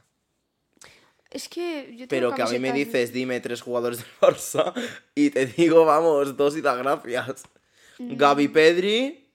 [1.29, 4.73] Es que yo tengo Pero que a mí me dices, dime tres jugadores del Barça
[5.13, 7.43] y te digo, vamos, dos y da gracias.
[7.99, 8.15] Mm.
[8.15, 9.25] Gaby Pedri.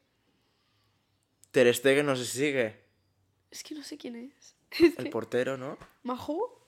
[1.50, 2.80] Ter Stegen no si sigue.
[3.50, 4.56] Es que no sé quién es.
[4.98, 5.76] El portero, ¿no?
[6.02, 6.63] ¿Majo?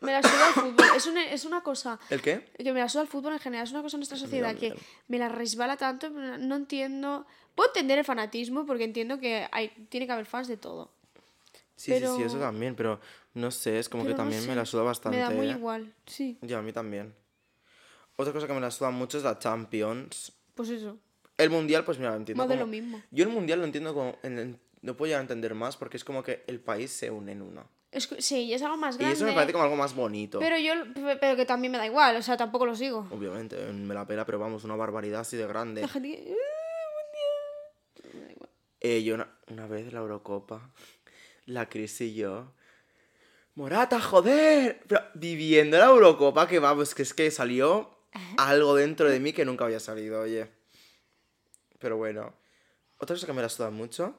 [0.00, 0.86] Me la suda el fútbol.
[0.96, 1.98] Es una, es una cosa.
[2.10, 2.48] ¿El qué?
[2.56, 3.64] Que me la suda el fútbol en general.
[3.66, 4.74] Es una cosa en nuestra sociedad que
[5.08, 6.12] me la resbala tanto.
[6.12, 7.26] pero No entiendo.
[7.54, 10.92] Puedo entender el fanatismo porque entiendo que hay, tiene que haber fans de todo.
[11.76, 13.00] Sí, sí, sí, Pero- eso también, pero
[13.34, 15.16] no sé, es como que Pero no también me la suda bastante.
[15.18, 15.92] Me da muy igual.
[16.06, 17.14] Sí, Ya, a mí también.
[18.16, 20.32] Otra cosa que me la suda mucho es la Champions.
[20.54, 20.98] pues eso.
[21.36, 23.02] El Mundial, pues mira, lo entiendo Más de como- lo mismo.
[23.10, 24.16] Yo el Mundial lo entiendo como...
[24.22, 27.10] en el- No puedo llegar a entender más porque es como que el país se
[27.10, 27.68] une en uno.
[27.92, 29.14] Es que- sí, es algo más Y grande.
[29.16, 30.38] eso me parece como algo más bonito.
[30.38, 30.72] Pero yo.
[31.20, 32.16] Pero que también me da igual.
[32.16, 33.06] O sea, tampoco lo sigo.
[33.10, 35.80] Obviamente, me la pela, pero vamos, una barbaridad así de grande.
[35.82, 36.32] La gente que.
[36.32, 38.50] "Uh, Me da igual".
[38.80, 40.70] Eh, yo una, una vez la Eurocopa,
[41.46, 42.52] la Cris y yo.
[43.54, 44.82] Morata, joder.
[44.86, 47.90] Pero viviendo la Eurocopa, que vamos, que es que salió
[48.38, 50.48] algo dentro de mí que nunca había salido, oye.
[51.78, 52.34] Pero bueno.
[52.98, 54.18] Otra cosa que me la suda mucho.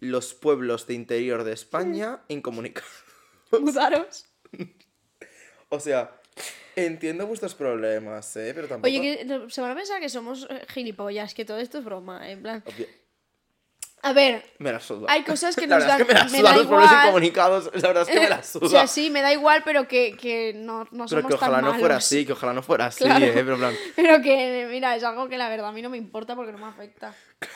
[0.00, 2.90] Los pueblos de interior de España incomunicados.
[3.52, 4.26] Mudaros.
[5.70, 6.18] O sea,
[6.76, 8.52] entiendo vuestros problemas, ¿eh?
[8.54, 8.88] Pero tampoco...
[8.88, 12.30] Oye, que se van a pensar que somos eh, gilipollas, que todo esto es broma.
[12.30, 12.64] En plan.
[12.64, 12.86] Obvio-
[14.02, 15.06] A ver, Me la suda.
[15.10, 16.84] Hay cosas que la nos es dan- que me la me suda da los igual.
[17.02, 17.70] incomunicados.
[17.74, 18.66] La verdad es que me la suda.
[18.66, 21.56] o sea, sí, me da igual, pero que, que no, no Pero somos que ojalá
[21.56, 22.04] tan no fuera malos.
[22.04, 23.24] así, que ojalá no fuera así, Claro.
[23.24, 23.32] ¿eh?
[23.34, 25.96] Pero en plan, Pero que, mira, es algo que la verdad a mí no me
[25.98, 27.12] importa porque no me afecta.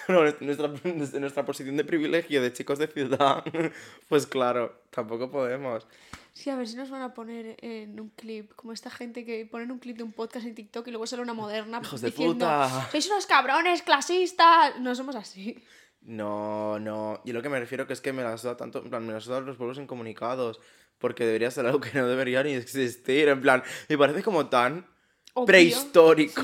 [0.07, 3.45] claro, nuestra, desde nuestra posición de privilegio de chicos de ciudad,
[4.09, 5.87] pues claro, tampoco podemos.
[6.35, 9.45] Sí, a ver si nos van a poner en un clip, como esta gente que
[9.45, 12.09] ponen un clip de un podcast en TikTok y luego sale una moderna Hijos de
[12.09, 12.89] diciendo, puta.
[12.91, 14.81] sois unos cabrones clasistas.
[14.81, 15.63] No somos así.
[16.03, 17.23] No, no.
[17.25, 19.13] Yo lo que me refiero que es que me la suda tanto, en plan, me
[19.13, 20.61] la suda los pueblos incomunicados.
[20.99, 23.29] Porque debería ser algo que no debería ni existir.
[23.29, 24.87] En plan, me parece como tan
[25.35, 25.47] Obvio.
[25.47, 26.43] prehistórico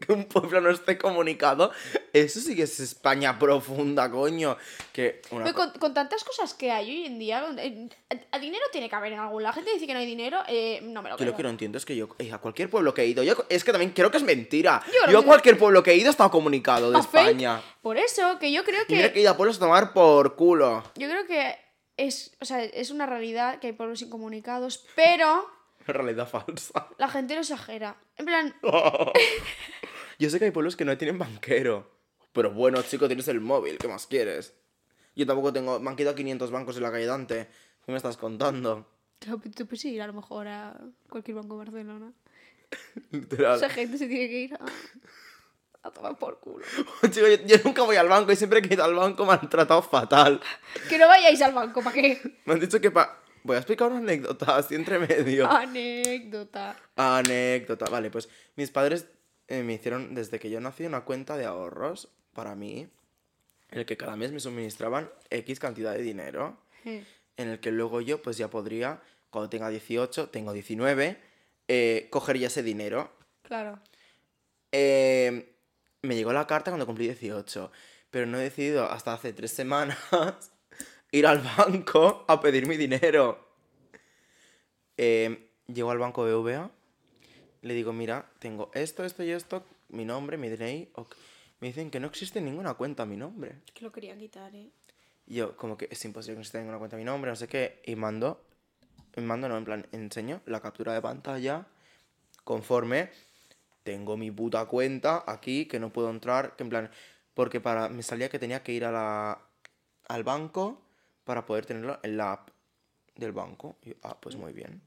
[0.00, 1.70] que un pueblo no esté comunicado.
[2.12, 4.56] Eso sí que es España profunda, coño.
[4.92, 7.88] Que una con, con tantas cosas que hay hoy en día, eh,
[8.32, 9.50] a, a dinero tiene que haber en algún lado.
[9.50, 11.30] La gente dice que no hay dinero, eh, no me lo Yo creo.
[11.30, 13.34] lo que no entiendo es que yo, eh, a cualquier pueblo que he ido, yo,
[13.48, 14.82] es que también creo que es mentira.
[14.86, 17.26] Yo Yo, a que- cualquier pueblo que he ido he estado comunicado de A fake.
[17.26, 17.62] España.
[17.82, 19.12] Por eso, que yo creo Y mira que...
[19.14, 20.82] que he ido a pueblos a tomar por culo.
[20.96, 21.56] Yo creo que
[21.98, 25.48] es, o sea, es una realidad que hay pueblos incomunicados, pero
[25.92, 26.88] realidad falsa.
[26.98, 27.96] la gente lo exagera.
[28.16, 28.54] En plan,
[30.18, 31.90] Yo sé que hay pueblos que no tienen banquero.
[32.32, 34.54] Pero bueno, chico, tienes el móvil, ¿qué más quieres?
[35.14, 35.80] Yo tampoco tengo.
[35.80, 37.48] Me han quitado 500 bancos en la calle Dante.
[37.84, 38.86] ¿Qué me estás contando?
[39.18, 42.12] tú puedes ir a lo mejor a cualquier banco de Barcelona.
[43.10, 43.56] Literal.
[43.56, 46.64] Esa gente se tiene que ir a, a tomar por culo.
[47.10, 49.32] Chico, yo, yo nunca voy al banco y siempre que he ido al banco me
[49.32, 50.40] han tratado fatal.
[50.88, 52.20] Que no vayáis al banco, ¿para qué?
[52.44, 53.22] Me han dicho que pa...
[53.46, 55.48] Voy a explicar una anécdota así entre medio.
[55.50, 56.76] Anécdota.
[56.96, 57.86] Anécdota.
[57.90, 59.06] Vale, pues mis padres
[59.48, 62.88] eh, me hicieron desde que yo nací una cuenta de ahorros para mí,
[63.70, 68.00] en el que cada mes me suministraban X cantidad de dinero, en el que luego
[68.00, 71.18] yo pues ya podría, cuando tenga 18, tengo 19,
[71.68, 73.78] eh, coger ya ese dinero Claro.
[74.72, 75.54] Eh,
[76.02, 77.70] me llegó la carta cuando cumplí 18,
[78.10, 79.98] pero no he decidido hasta hace tres semanas
[81.16, 83.38] ir al banco a pedir mi dinero.
[84.96, 86.70] Eh, llego al banco BVA,
[87.62, 90.90] le digo, mira, tengo esto, esto y esto, mi nombre, mi DNI.
[91.60, 93.56] Me dicen que no existe ninguna cuenta a mi nombre.
[93.74, 94.70] Que lo quería quitar, ¿eh?
[95.26, 97.36] Y yo, como que es imposible que no exista ninguna cuenta a mi nombre, no
[97.36, 97.82] sé qué.
[97.84, 98.40] Y mando,
[99.16, 101.66] mando, no, en plan, enseño la captura de pantalla
[102.44, 103.10] conforme
[103.82, 106.90] tengo mi puta cuenta aquí, que no puedo entrar, que en plan,
[107.34, 109.40] porque para, me salía que tenía que ir a la,
[110.08, 110.85] al banco
[111.26, 112.48] para poder tenerlo en la app
[113.16, 113.76] del banco.
[113.82, 114.80] Y yo, ah, pues muy bien.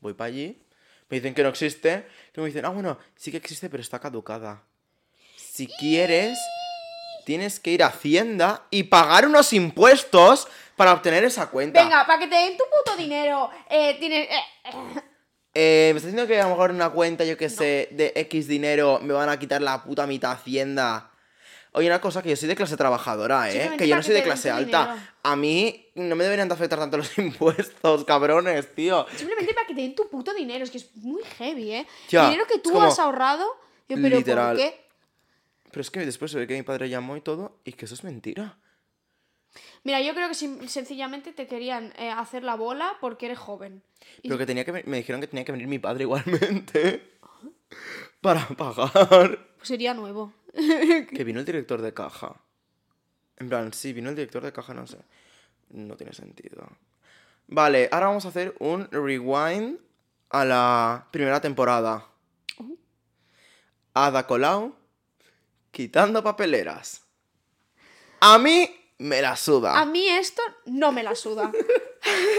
[0.00, 0.60] Voy para allí,
[1.08, 4.62] me dicen que no existe, me dicen, ah, bueno, sí que existe, pero está caducada.
[5.36, 6.38] Si quieres,
[7.24, 11.82] tienes que ir a Hacienda y pagar unos impuestos para obtener esa cuenta.
[11.82, 14.28] Venga, para que te den tu puto dinero, eh, tienes...
[14.28, 15.02] eh, eh,
[15.54, 18.46] Eh, me está diciendo que a lo mejor una cuenta, yo que sé, de X
[18.46, 21.10] dinero me van a quitar la puta mitad Hacienda.
[21.72, 23.72] Oye, una cosa, que yo soy de clase trabajadora, ¿eh?
[23.78, 24.86] Que yo no soy de clase alta.
[24.94, 25.06] dinero.
[25.22, 29.06] A mí no me deberían de afectar tanto los impuestos, cabrones, tío.
[29.14, 31.86] Simplemente para que te den tu puto dinero, es que es muy heavy, ¿eh?
[32.10, 33.44] Dinero que tú como- has ahorrado,
[33.88, 34.56] yo, pero Literal.
[34.56, 34.80] ¿por qué?
[35.70, 37.94] Pero es que después se ve que mi padre llamó y todo, y que eso
[37.94, 38.56] es mentira.
[39.84, 43.82] Mira, yo creo que sencillamente te querían eh, hacer la bola porque eres joven.
[44.22, 47.12] Y- Pero que tenía que me dijeron que tenía que venir mi padre igualmente.
[48.20, 49.38] Para pagar.
[49.56, 50.32] Pues sería nuevo.
[51.14, 52.40] Que vino el director de caja.
[53.36, 54.98] En plan, sí, vino el director de caja, no sé.
[55.70, 56.66] No tiene sentido.
[57.46, 59.78] Vale, ahora vamos a hacer un rewind
[60.30, 62.06] a la primera temporada.
[63.94, 64.74] Ada Colau
[65.70, 67.02] quitando papeleras.
[68.20, 69.78] A mí me la suda.
[69.80, 71.52] A mí esto no me la suda.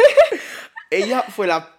[0.91, 1.75] Ella fue la,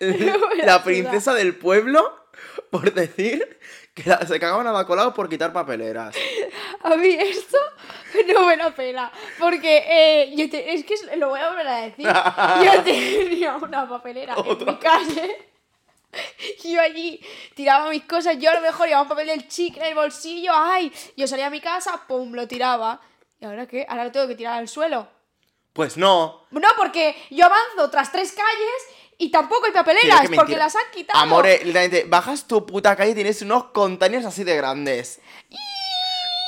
[0.00, 0.16] la
[0.64, 0.84] la suda.
[0.84, 2.19] princesa del pueblo
[2.70, 3.58] por decir
[3.94, 6.14] que la- se cagaban a Ada Colau por quitar papeleras.
[6.82, 7.58] A mí esto
[8.32, 9.10] no me la pela.
[9.38, 12.06] Porque eh, yo te- es que lo voy a volver a decir.
[12.64, 15.48] Yo tenía una papelera en Otra mi calle.
[16.64, 17.20] y Yo allí
[17.54, 20.52] tiraba mis cosas, yo a lo mejor llevaba un papel del chicle en el bolsillo,
[20.54, 20.92] ¡ay!
[21.16, 22.32] Yo salía a mi casa, ¡pum!
[22.32, 23.00] lo tiraba.
[23.38, 23.86] ¿Y ahora qué?
[23.88, 25.08] Ahora lo tengo que tirar al suelo.
[25.72, 26.46] Pues no.
[26.50, 30.58] No, porque yo avanzo tras tres calles y tampoco hay papeleras, porque mentira.
[30.60, 31.18] las han quitado.
[31.18, 35.20] Amore, literalmente, bajas tu puta calle y tienes unos containers así de grandes.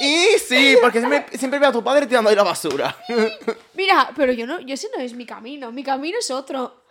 [0.01, 2.97] Y sí, porque siempre, siempre veo a tu padre tirando ahí la basura.
[3.75, 6.83] Mira, pero yo no, yo ese no es mi camino, mi camino es otro.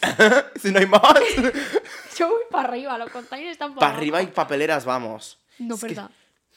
[0.62, 1.02] si no hay más.
[2.16, 5.38] Yo voy para arriba, los containers están Para arriba y papeleras, vamos.
[5.58, 6.00] No, Es que.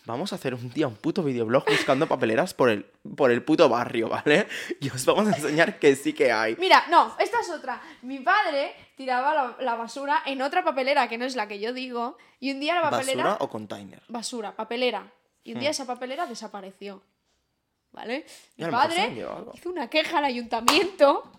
[0.06, 2.84] Vamos a hacer un día un puto videoblog buscando papeleras por el,
[3.16, 4.48] por el puto barrio, ¿vale?
[4.82, 6.58] Y os vamos a enseñar que sí que hay.
[6.58, 7.82] Mira, no, esta es otra.
[8.02, 11.72] Mi padre tiraba la, la basura en otra papelera que no es la que yo
[11.72, 12.18] digo.
[12.42, 13.24] Y un día la papelera.
[13.24, 14.02] ¿Basura o container?
[14.10, 15.10] Basura, papelera.
[15.44, 17.02] Y un día esa papelera desapareció.
[17.92, 18.26] ¿Vale?
[18.58, 21.32] Mi padre hizo una queja al ayuntamiento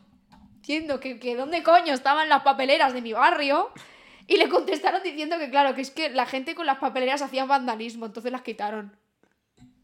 [0.61, 3.71] diciendo que, que dónde coño estaban las papeleras de mi barrio.
[4.27, 7.45] Y le contestaron diciendo que, claro, que es que la gente con las papeleras hacía
[7.45, 8.97] vandalismo, entonces las quitaron.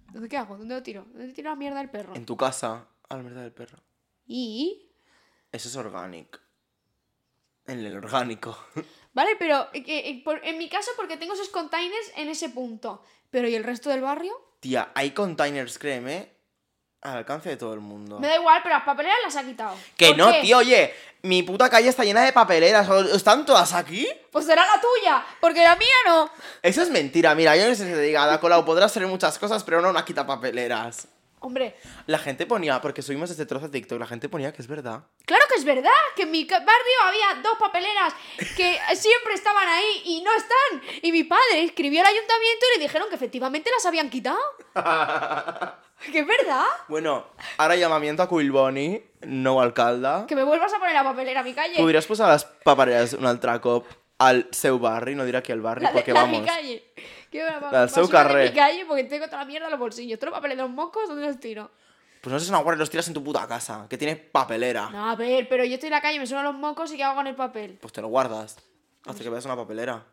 [0.07, 0.57] Entonces, ¿qué hago?
[0.57, 1.07] ¿Dónde lo tiro?
[1.13, 2.15] ¿Dónde tiro la mierda del perro?
[2.15, 3.79] En tu casa, a la mierda del perro.
[4.27, 4.91] Y.
[5.53, 6.39] Eso es orgánico.
[7.67, 8.57] En el orgánico.
[9.13, 13.05] Vale, pero eh, eh, en mi caso porque tengo esos containers en ese punto.
[13.31, 14.33] Pero ¿y el resto del barrio?
[14.61, 16.33] Tía, hay containers, créeme,
[17.03, 18.19] al alcance de todo el mundo.
[18.19, 19.75] Me da igual, pero las papeleras las ha quitado.
[19.97, 20.41] Que ¿Por no, qué?
[20.43, 22.89] tío, oye, mi puta calle está llena de papeleras.
[22.89, 24.07] ¿o- ¿Están todas aquí?
[24.31, 26.31] Pues será la tuya, porque la mía no.
[26.63, 29.39] Eso es mentira, mira, yo no sé si te diga, Ada Colau, podrás hacer muchas
[29.39, 31.09] cosas, pero no una quita papeleras.
[31.43, 31.75] Hombre,
[32.07, 35.05] La gente ponía, porque subimos este trozo de TikTok, la gente ponía que es verdad.
[35.25, 38.13] claro que es verdad, que en mi barrio había dos papeleras
[38.57, 40.83] que siempre estaban ahí y no están.
[41.03, 44.39] Y mi padre escribió al ayuntamiento y le dijeron que efectivamente las habían quitado.
[46.13, 46.67] que es verdad.
[46.89, 47.27] Bueno,
[47.59, 50.27] ahora llamamiento a Quilboni, no alcalda.
[50.27, 51.77] Que me vuelvas a poner la papelera a mi calle.
[51.77, 53.87] Podries posar les papereres un altre cop
[54.19, 56.51] al seu barri, no diré aquí al barri, La de, perquè la de mi vamos...
[56.51, 56.93] calle.
[57.31, 59.81] Quiero la, La del seu de mi calle porque tengo toda la mierda en los
[59.81, 60.19] bolsillos.
[60.19, 61.71] Todos los papeles de los mocos, ¿dónde los tiro?
[62.21, 64.91] Pues no sé, una guardia los tiras en tu puta casa, que tiene papelera.
[64.91, 67.05] No, a ver, pero yo estoy en la calle, me suenan los mocos y ¿qué
[67.05, 67.79] hago con el papel?
[67.81, 68.59] Pues te lo guardas,
[69.07, 70.05] hasta que veas una papelera.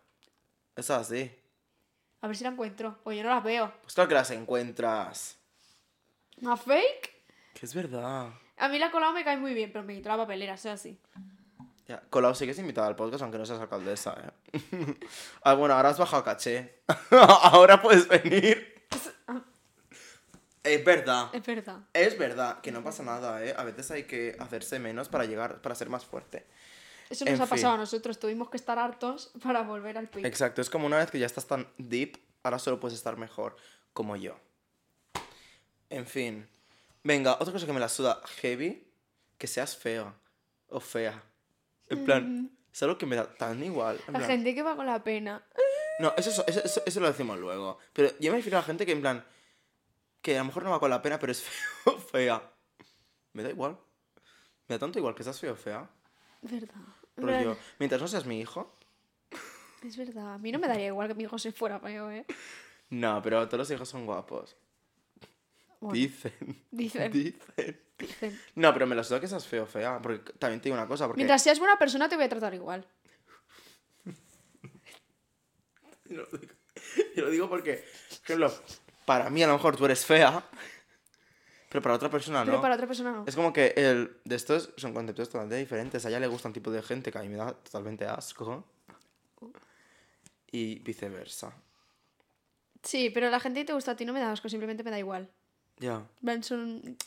[0.76, 1.30] Es así.
[2.22, 3.00] A ver si la encuentro.
[3.04, 3.74] O yo no las veo.
[3.82, 5.38] Pues claro que las encuentras.
[6.42, 7.14] ¿Una fake?
[7.54, 8.30] Que es verdad.
[8.58, 11.00] A mí la colado me cae muy bien, pero me quito la papelera, sea así.
[11.88, 14.16] Ya, Colau, sigues invitada al podcast aunque no seas alcaldesa,
[14.54, 14.96] ¿eh?
[15.44, 16.82] ah, bueno, ahora has bajado caché.
[17.12, 18.86] ahora puedes venir.
[20.64, 21.30] es verdad.
[21.34, 21.80] Es verdad.
[21.94, 23.56] Es verdad que no pasa nada, ¿eh?
[23.58, 26.46] A veces hay que hacerse menos para llegar, para ser más fuerte.
[27.10, 27.52] Eso En nos ha fin.
[27.52, 30.26] pasado a nosotros, tuvimos que estar hartos para volver al pic.
[30.26, 33.56] Exacto, es como una vez que ya estás tan deep, ahora solo puedes estar mejor,
[33.94, 34.38] como yo.
[35.90, 36.50] En fin.
[37.02, 38.86] Venga, otra cosa que me la suda heavy,
[39.38, 40.14] que seas feo
[40.68, 41.24] o fea.
[41.90, 43.98] En plan, es algo que me da tan igual.
[44.08, 45.44] en La plan- gente que va con la pena.
[46.00, 47.80] No, eso, eso, eso, eso lo decimos luego.
[47.94, 49.26] Pero yo me refiero a la gente que en plan,
[50.22, 51.42] que a lo mejor no va con la pena, pero es
[51.84, 52.52] feo fea.
[53.34, 53.78] Me da igual.
[54.68, 55.90] Me da tanto igual que seas feo fea.
[56.42, 56.76] Verdad.
[57.16, 58.78] Rollo, mientras no seas mi hijo.
[59.84, 60.34] Es verdad.
[60.36, 62.26] A mí no me daría igual que mi hijo se fuera feo, ¿eh?
[62.90, 64.56] No, pero todos los hijos son guapos.
[65.80, 66.34] Bueno, Dicen.
[66.72, 67.80] dicen, Dicen.
[67.98, 68.40] dicen.
[68.56, 70.02] No, pero me la suda que seas feo o fea.
[70.02, 71.06] Porque también te digo una cosa.
[71.08, 72.88] Porque Mientras seas buena persona te voy a tratar igual.
[76.06, 76.54] Yo lo digo,
[77.16, 78.54] yo lo digo porque, por ejemplo,
[79.06, 80.44] para mí a lo mejor tú eres fea.
[81.70, 82.46] Pero para otra persona no.
[82.46, 83.26] Pero para otra persona no.
[83.28, 86.06] Es como que el, de estos son conceptos totalmente diferentes.
[86.06, 88.64] A ella le gusta un tipo de gente que a mí me da totalmente asco.
[90.50, 91.54] Y viceversa.
[92.84, 94.92] Sí, pero la gente que te gusta a ti no me da asco, simplemente me
[94.92, 95.30] da igual.
[95.80, 95.96] Ya.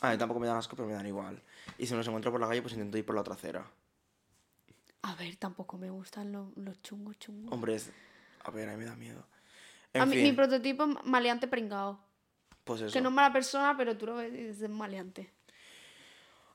[0.01, 1.41] A mí tampoco me dan asco, pero me dan igual.
[1.77, 3.65] Y si me los encuentro por la calle, pues intento ir por la otra acera.
[5.03, 7.51] A ver, tampoco me gustan los, los chungos chungos.
[7.51, 7.91] Hombre, es...
[8.43, 9.23] A ver, a mí me da miedo.
[9.93, 11.99] En a mí, fin, mi prototipo maleante pringao.
[12.63, 12.93] pues eso.
[12.93, 15.31] Que no es mala persona, pero tú lo ves y dices maleante.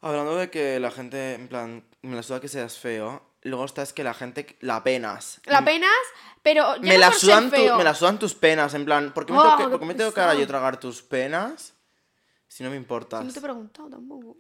[0.00, 3.22] Hablando de que la gente, en plan, me la suda que seas feo.
[3.42, 5.40] Luego está es que la gente la penas.
[5.46, 5.90] La penas,
[6.42, 9.24] pero ya me no la, sudan tu- me la sudan tus penas, en plan, ¿por
[9.26, 11.74] qué me Oh, tengo que, por qué me tengo que ahora yo tragar tus penas?
[12.48, 13.20] Si no me importas.
[13.20, 14.37] Si no te he preguntado tampoco.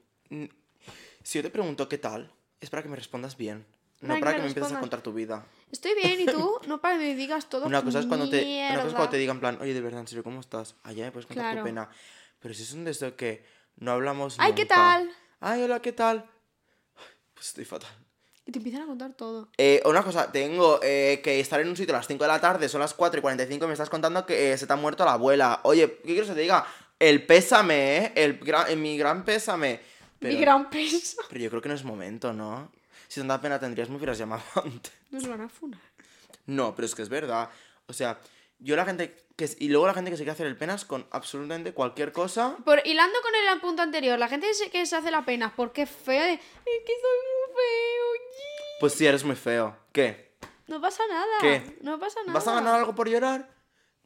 [1.22, 3.66] Si yo te pregunto qué tal, es para que me respondas bien.
[4.00, 5.46] No Para que para me que me empieces a contar tu vida.
[5.72, 6.58] Estoy bien, ¿y tú?
[6.66, 7.64] No para que me digas todo.
[7.66, 9.80] Una cosa es cuando te, una cosa es cuando te digan en plan, oye, de
[9.80, 10.76] verdad, en serio, ¿cómo estás?
[10.82, 11.60] Allá me puedes contar Claro.
[11.60, 11.88] tu pena.
[12.38, 13.44] Pero si es un de esos que
[13.76, 15.10] no hablamos Ay, ¿qué tal?
[15.40, 16.28] Ay, hola, ¿qué tal?
[17.34, 17.90] Pues estoy fatal.
[18.44, 19.48] Y te empiezan a contar todo.
[19.58, 22.40] Eh, una cosa, tengo eh, que estar en un sitio a las 5 de la
[22.40, 24.76] tarde, son las 4 y 45 y me estás contando que eh, se te ha
[24.76, 25.60] muerto la abuela.
[25.64, 26.64] Oye, ¿qué quieres que te diga?
[26.98, 28.12] El pésame, ¿eh?
[28.14, 29.80] El gran, mi gran pésame.
[30.18, 31.18] Pero, Mi gran peso.
[31.28, 32.72] pero yo creo que no es momento, ¿no?
[33.06, 34.92] Si tanta pena tendrías, me hubieras llamado antes.
[35.10, 35.80] Nos van a funar.
[36.46, 37.50] No, pero es que es verdad.
[37.86, 38.18] O sea,
[38.58, 39.48] yo la gente que...
[39.58, 42.56] Y luego la gente que se quiere hacer el penas con absolutamente cualquier cosa.
[42.64, 45.90] Por, hilando con el punto anterior, la gente que se, hace la pena porque es
[45.90, 48.14] feo, es que soy muy feo.
[48.14, 48.80] yi".
[48.80, 49.76] Pues sí, eres muy feo.
[49.92, 50.32] ¿Qué?
[50.66, 51.26] No pasa nada.
[51.40, 51.76] ¿Qué?
[51.82, 52.32] No pasa nada.
[52.32, 53.48] ¿Vas a ganar algo por llorar?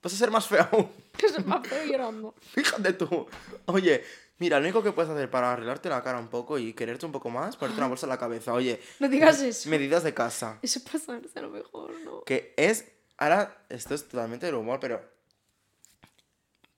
[0.03, 0.91] ¿Vas a ser más feo aún?
[1.17, 2.35] Que soy más feo llorando.
[2.55, 3.27] Fíjate tú.
[3.67, 4.03] Oye,
[4.39, 7.13] mira, lo único que puedes hacer para arreglarte la cara un poco y quererte un
[7.13, 8.55] poco más, ponerte una bolsa en la cabeza.
[8.55, 9.69] Oye, No digas eso.
[9.69, 10.59] medidas de casa.
[10.63, 12.23] Eso pasarse a lo mejor, ¿no?
[12.25, 12.87] Que es.
[13.19, 15.03] Ahora, esto es totalmente del humor, pero.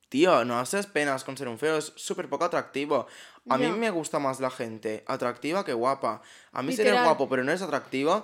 [0.08, 3.06] Tío, no haces penas con ser un feo, es súper poco atractivo.
[3.48, 6.20] A mí me gusta más la gente atractiva que guapa.
[6.52, 7.04] A mí Literal.
[7.04, 8.22] guapo pero no eres atractivo.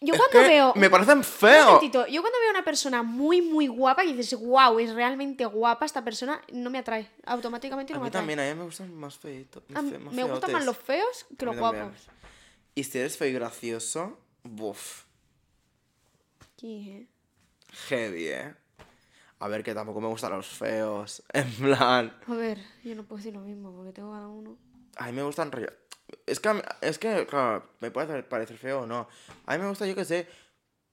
[0.00, 0.72] Yo es cuando veo.
[0.76, 1.80] Me parecen feos.
[1.82, 1.90] yo
[2.22, 6.04] cuando veo a una persona muy, muy guapa y dices, wow, es realmente guapa esta
[6.04, 7.10] persona, no me atrae.
[7.24, 8.20] Automáticamente A no me mí atrae.
[8.20, 9.62] también, a mí me gustan más feitos.
[9.74, 12.08] A me gustan más los feos que los guapos.
[12.74, 15.04] Y si eres feo y gracioso, buf.
[16.62, 17.06] ¿eh?
[17.88, 18.54] Heavy, ¿eh?
[19.40, 21.22] A ver, que tampoco me gustan los feos.
[21.32, 22.16] En plan.
[22.26, 24.56] A ver, yo no puedo decir lo mismo porque tengo cada uno.
[24.96, 25.68] A mí me gustan rollo.
[26.26, 29.08] Es que, es que, claro, me puede parecer feo o no.
[29.46, 30.26] A mí me gusta, yo que sé,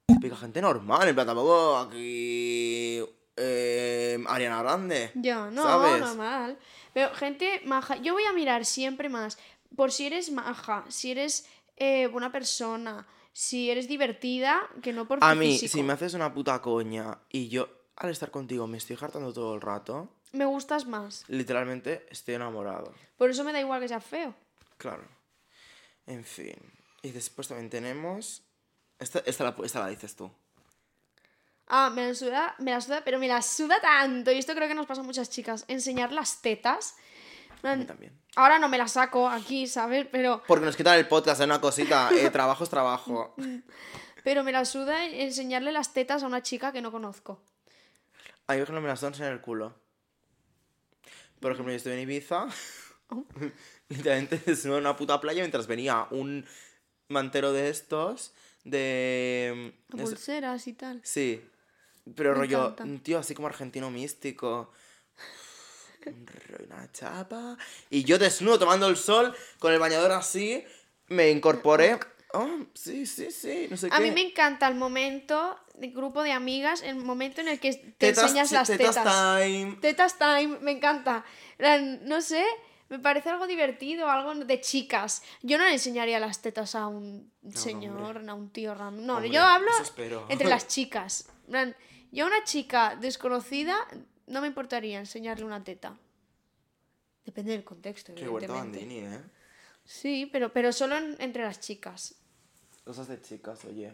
[0.08, 1.08] típica gente normal.
[1.08, 3.04] En plan, tampoco aquí.
[3.38, 5.12] Eh, Ariana Grande.
[5.16, 6.00] Ya, no, ¿sabes?
[6.02, 6.58] normal.
[6.94, 9.38] Pero gente maja, yo voy a mirar siempre más
[9.76, 15.20] por si eres maja, si eres eh, buena persona, si eres divertida, que no por
[15.20, 15.72] tu A mí, físico.
[15.72, 19.56] si me haces una puta coña y yo al estar contigo me estoy hartando todo
[19.56, 21.24] el rato, Me gustas más.
[21.30, 22.94] literalmente estoy enamorado.
[23.18, 24.36] Por eso me da igual que seas feo.
[24.82, 25.08] Claro.
[26.08, 26.56] En fin.
[27.04, 28.41] Y después también tenemos.
[28.98, 30.32] Esta, esta, la, esta la dices tú.
[31.67, 34.32] Ah, me la suda, me la suda, pero me la suda tanto.
[34.32, 35.65] Y esto creo que nos pasa a muchas chicas.
[35.67, 36.96] Enseñar las tetas.
[37.62, 38.20] A mí también.
[38.36, 40.08] Ahora no me la saco aquí, ¿sabes?
[40.12, 42.10] Pero, Porque nos quitan el podcast, es una cosita.
[42.12, 43.36] eh, trabajo es trabajo.
[44.24, 47.44] pero me la suda enseñarle las tetas a una chica que no conozco.
[48.48, 49.76] A mí, por ejemplo, me las dan en el culo.
[51.39, 52.48] Por ejemplo, yo estoy en Ibiza.
[53.10, 53.26] Oh.
[53.97, 56.45] Literalmente desnudo en una puta playa mientras venía un
[57.10, 58.34] mantero de estos.
[58.63, 59.73] De.
[59.97, 61.01] Es- Pulseras y tal.
[61.04, 61.43] Sí.
[62.15, 62.84] Pero Me rollo, encanta.
[62.84, 64.71] un tío así como argentino místico.
[66.65, 67.58] Una chapa.
[67.89, 70.63] Y yo desnudo tomando el sol, con el bañador así,
[71.08, 71.99] me incorporé.
[72.34, 73.67] Oh, sí, sí, sí.
[73.69, 74.04] No sé A qué.
[74.04, 78.13] mí me encanta el momento de grupo de amigas, el momento en el que te
[78.13, 79.38] Tetas- enseñas las tetas tetas.
[79.43, 79.77] time.
[79.82, 81.23] Tetas time, me encanta.
[82.04, 82.43] No sé,
[82.91, 85.23] Me parece algo divertido, algo de chicas.
[85.41, 89.06] Yo no le enseñaría las tetas a un señor, a un tío random.
[89.06, 89.71] No, Hombre, yo hablo
[90.27, 91.30] entre las chicas.
[92.12, 93.77] Yo a una chica desconocida
[94.27, 95.97] no me importaría enseñarle una teta.
[97.25, 98.80] Depende del contexto, Qué huerta evidentemente.
[98.99, 99.21] bandini, ¿eh?
[99.86, 102.15] Sí, pero, pero solo en- entre las chicas.
[102.84, 103.93] Cosas de chicas, oye.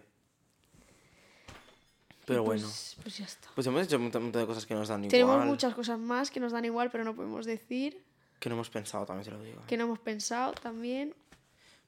[2.25, 2.73] Pero pues, bueno.
[3.03, 3.47] Pues ya está.
[3.53, 5.47] Pues hemos hecho un montón de cosas que nos dan Tenemos igual.
[5.47, 8.03] muchas cosas más que nos dan igual, pero no podemos decir.
[8.39, 9.61] Que no hemos pensado, también te lo digo.
[9.67, 11.15] Que no hemos pensado también.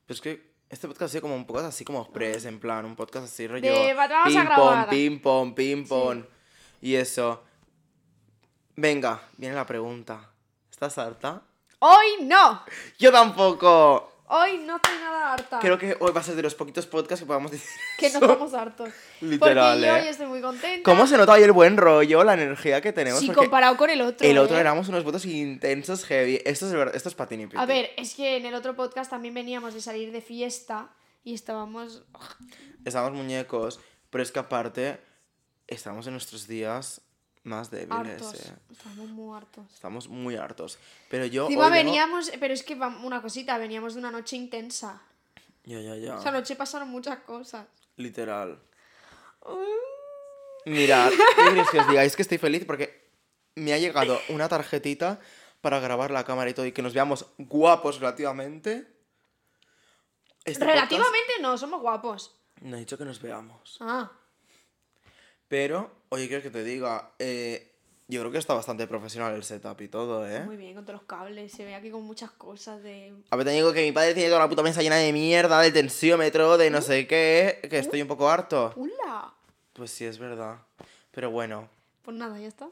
[0.05, 2.85] Pero es que este podcast ha sido como un podcast así como express, en plan,
[2.85, 3.61] un podcast así rollo.
[3.71, 4.85] De, "Va, vamos a ping grabar".
[4.85, 6.23] pong, ping pong, ping pong.
[6.81, 7.43] Y eso.
[8.75, 10.29] Venga, viene la pregunta.
[10.71, 11.41] ¿Estás harta?
[11.79, 12.63] ¡Hoy no!
[12.97, 14.18] Yo tampoco.
[14.31, 15.57] Hoy no estoy nada harta.
[15.59, 17.67] Creo que hoy va a ser de los poquitos podcasts que podamos decir.
[17.97, 18.89] que no estamos hartos.
[19.21, 20.01] Literal, Porque yo ¿eh?
[20.01, 20.83] hoy estoy muy contenta.
[20.83, 23.21] ¿Cómo se nota hoy el buen rollo, la energía que tenemos?
[23.21, 24.27] Sí, Porque comparado con el otro.
[24.27, 24.59] el otro ¿eh?
[24.59, 26.39] éramos unos votos intensos, heavy.
[26.45, 27.57] Esto es, esto es patín y piti.
[27.57, 30.91] A ver, es que en el otro podcast también veníamos de salir de fiesta
[31.23, 32.03] y estábamos.
[32.85, 33.79] Estamos muñecos,
[34.11, 34.99] pero es que aparte
[35.65, 37.01] estamos en nuestros días
[37.43, 38.21] más débiles.
[38.21, 38.35] hartos.
[38.45, 38.53] eh.
[38.71, 39.73] Estamos muy hartos.
[39.73, 40.77] Estamos muy hartos.
[41.09, 41.43] Pero yo.
[41.45, 45.01] Encima hoy vengo- veníamos, pero es que una cosita, veníamos de una noche intensa.
[45.63, 46.17] Ya, ya, ya.
[46.17, 47.67] Esa noche pasaron muchas cosas.
[47.97, 48.59] Literal.
[50.65, 52.03] Mirad, ¿qué queréis que os diga?
[52.03, 53.09] Es que estoy feliz porque
[53.55, 55.19] me ha llegado una tarjetita
[55.61, 58.87] para grabar la cámara y todo y que nos veamos guapos relativamente.
[60.45, 62.35] Este Relativamente no, somos guapos.
[62.61, 63.77] No he dicho que nos veamos.
[63.81, 64.11] Ah,
[65.49, 67.71] Pero, oye, quiero que te diga, eh,
[68.07, 70.43] yo creo que está bastante profesional el setup y todo, ¿eh?
[70.45, 71.51] muy bien, con todos los cables.
[71.51, 73.13] Se ve aquí con muchas cosas de.
[73.31, 75.59] A ver, te digo que mi padre tiene toda la puta mesa llena de mierda,
[75.61, 78.73] del tensiómetro, de no sé qué, que estoy un poco harto.
[78.75, 79.33] ¡Hula!
[79.73, 80.57] Pues sí, es verdad.
[81.11, 81.67] Pero bueno,
[82.03, 82.69] Pues nada, ya está.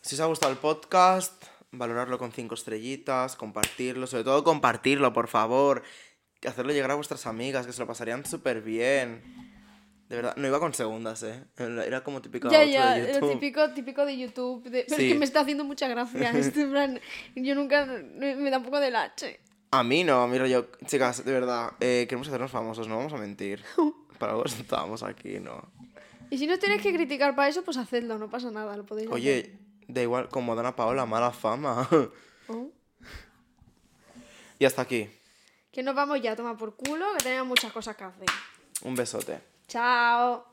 [0.00, 5.28] si os ha gustado el podcast, valorarlo con cinco estrellitas, compartirlo, sobre todo compartirlo, por
[5.28, 5.82] favor.
[6.46, 9.47] Hacerlo llegar a vuestras amigas, que se lo pasarían súper bien.
[10.08, 11.44] De verdad, no iba con segundas, ¿eh?
[11.58, 13.32] Era como típico Ya, outro ya, de YouTube.
[13.32, 14.62] típico, típico de YouTube.
[14.64, 15.06] de- Pero Sí.
[15.06, 16.32] es que me está haciendo mucha gracia.
[16.72, 16.98] plan,
[17.36, 17.84] yo nunca.
[17.84, 19.40] Me da un poco de lache.
[19.70, 20.70] A mí no, a mí rollo...
[20.86, 23.62] Chicas, de verdad, eh, queremos hacernos famosos, no vamos a mentir.
[24.18, 25.70] Para algo estamos aquí, ¿no?
[26.30, 29.08] Y si no tenéis que criticar para eso, pues hacedlo, no pasa nada, lo podéis
[29.08, 29.14] hacer.
[29.14, 31.86] Oye, da igual, como Dana Paola, mala fama.
[32.50, 32.70] Oh.
[34.58, 35.06] y hasta aquí.
[35.70, 38.24] Que nos vamos ya a tomar por culo, que tenemos muchas cosas que hacer.
[38.82, 39.38] Un besote.
[39.68, 40.44] Ciao!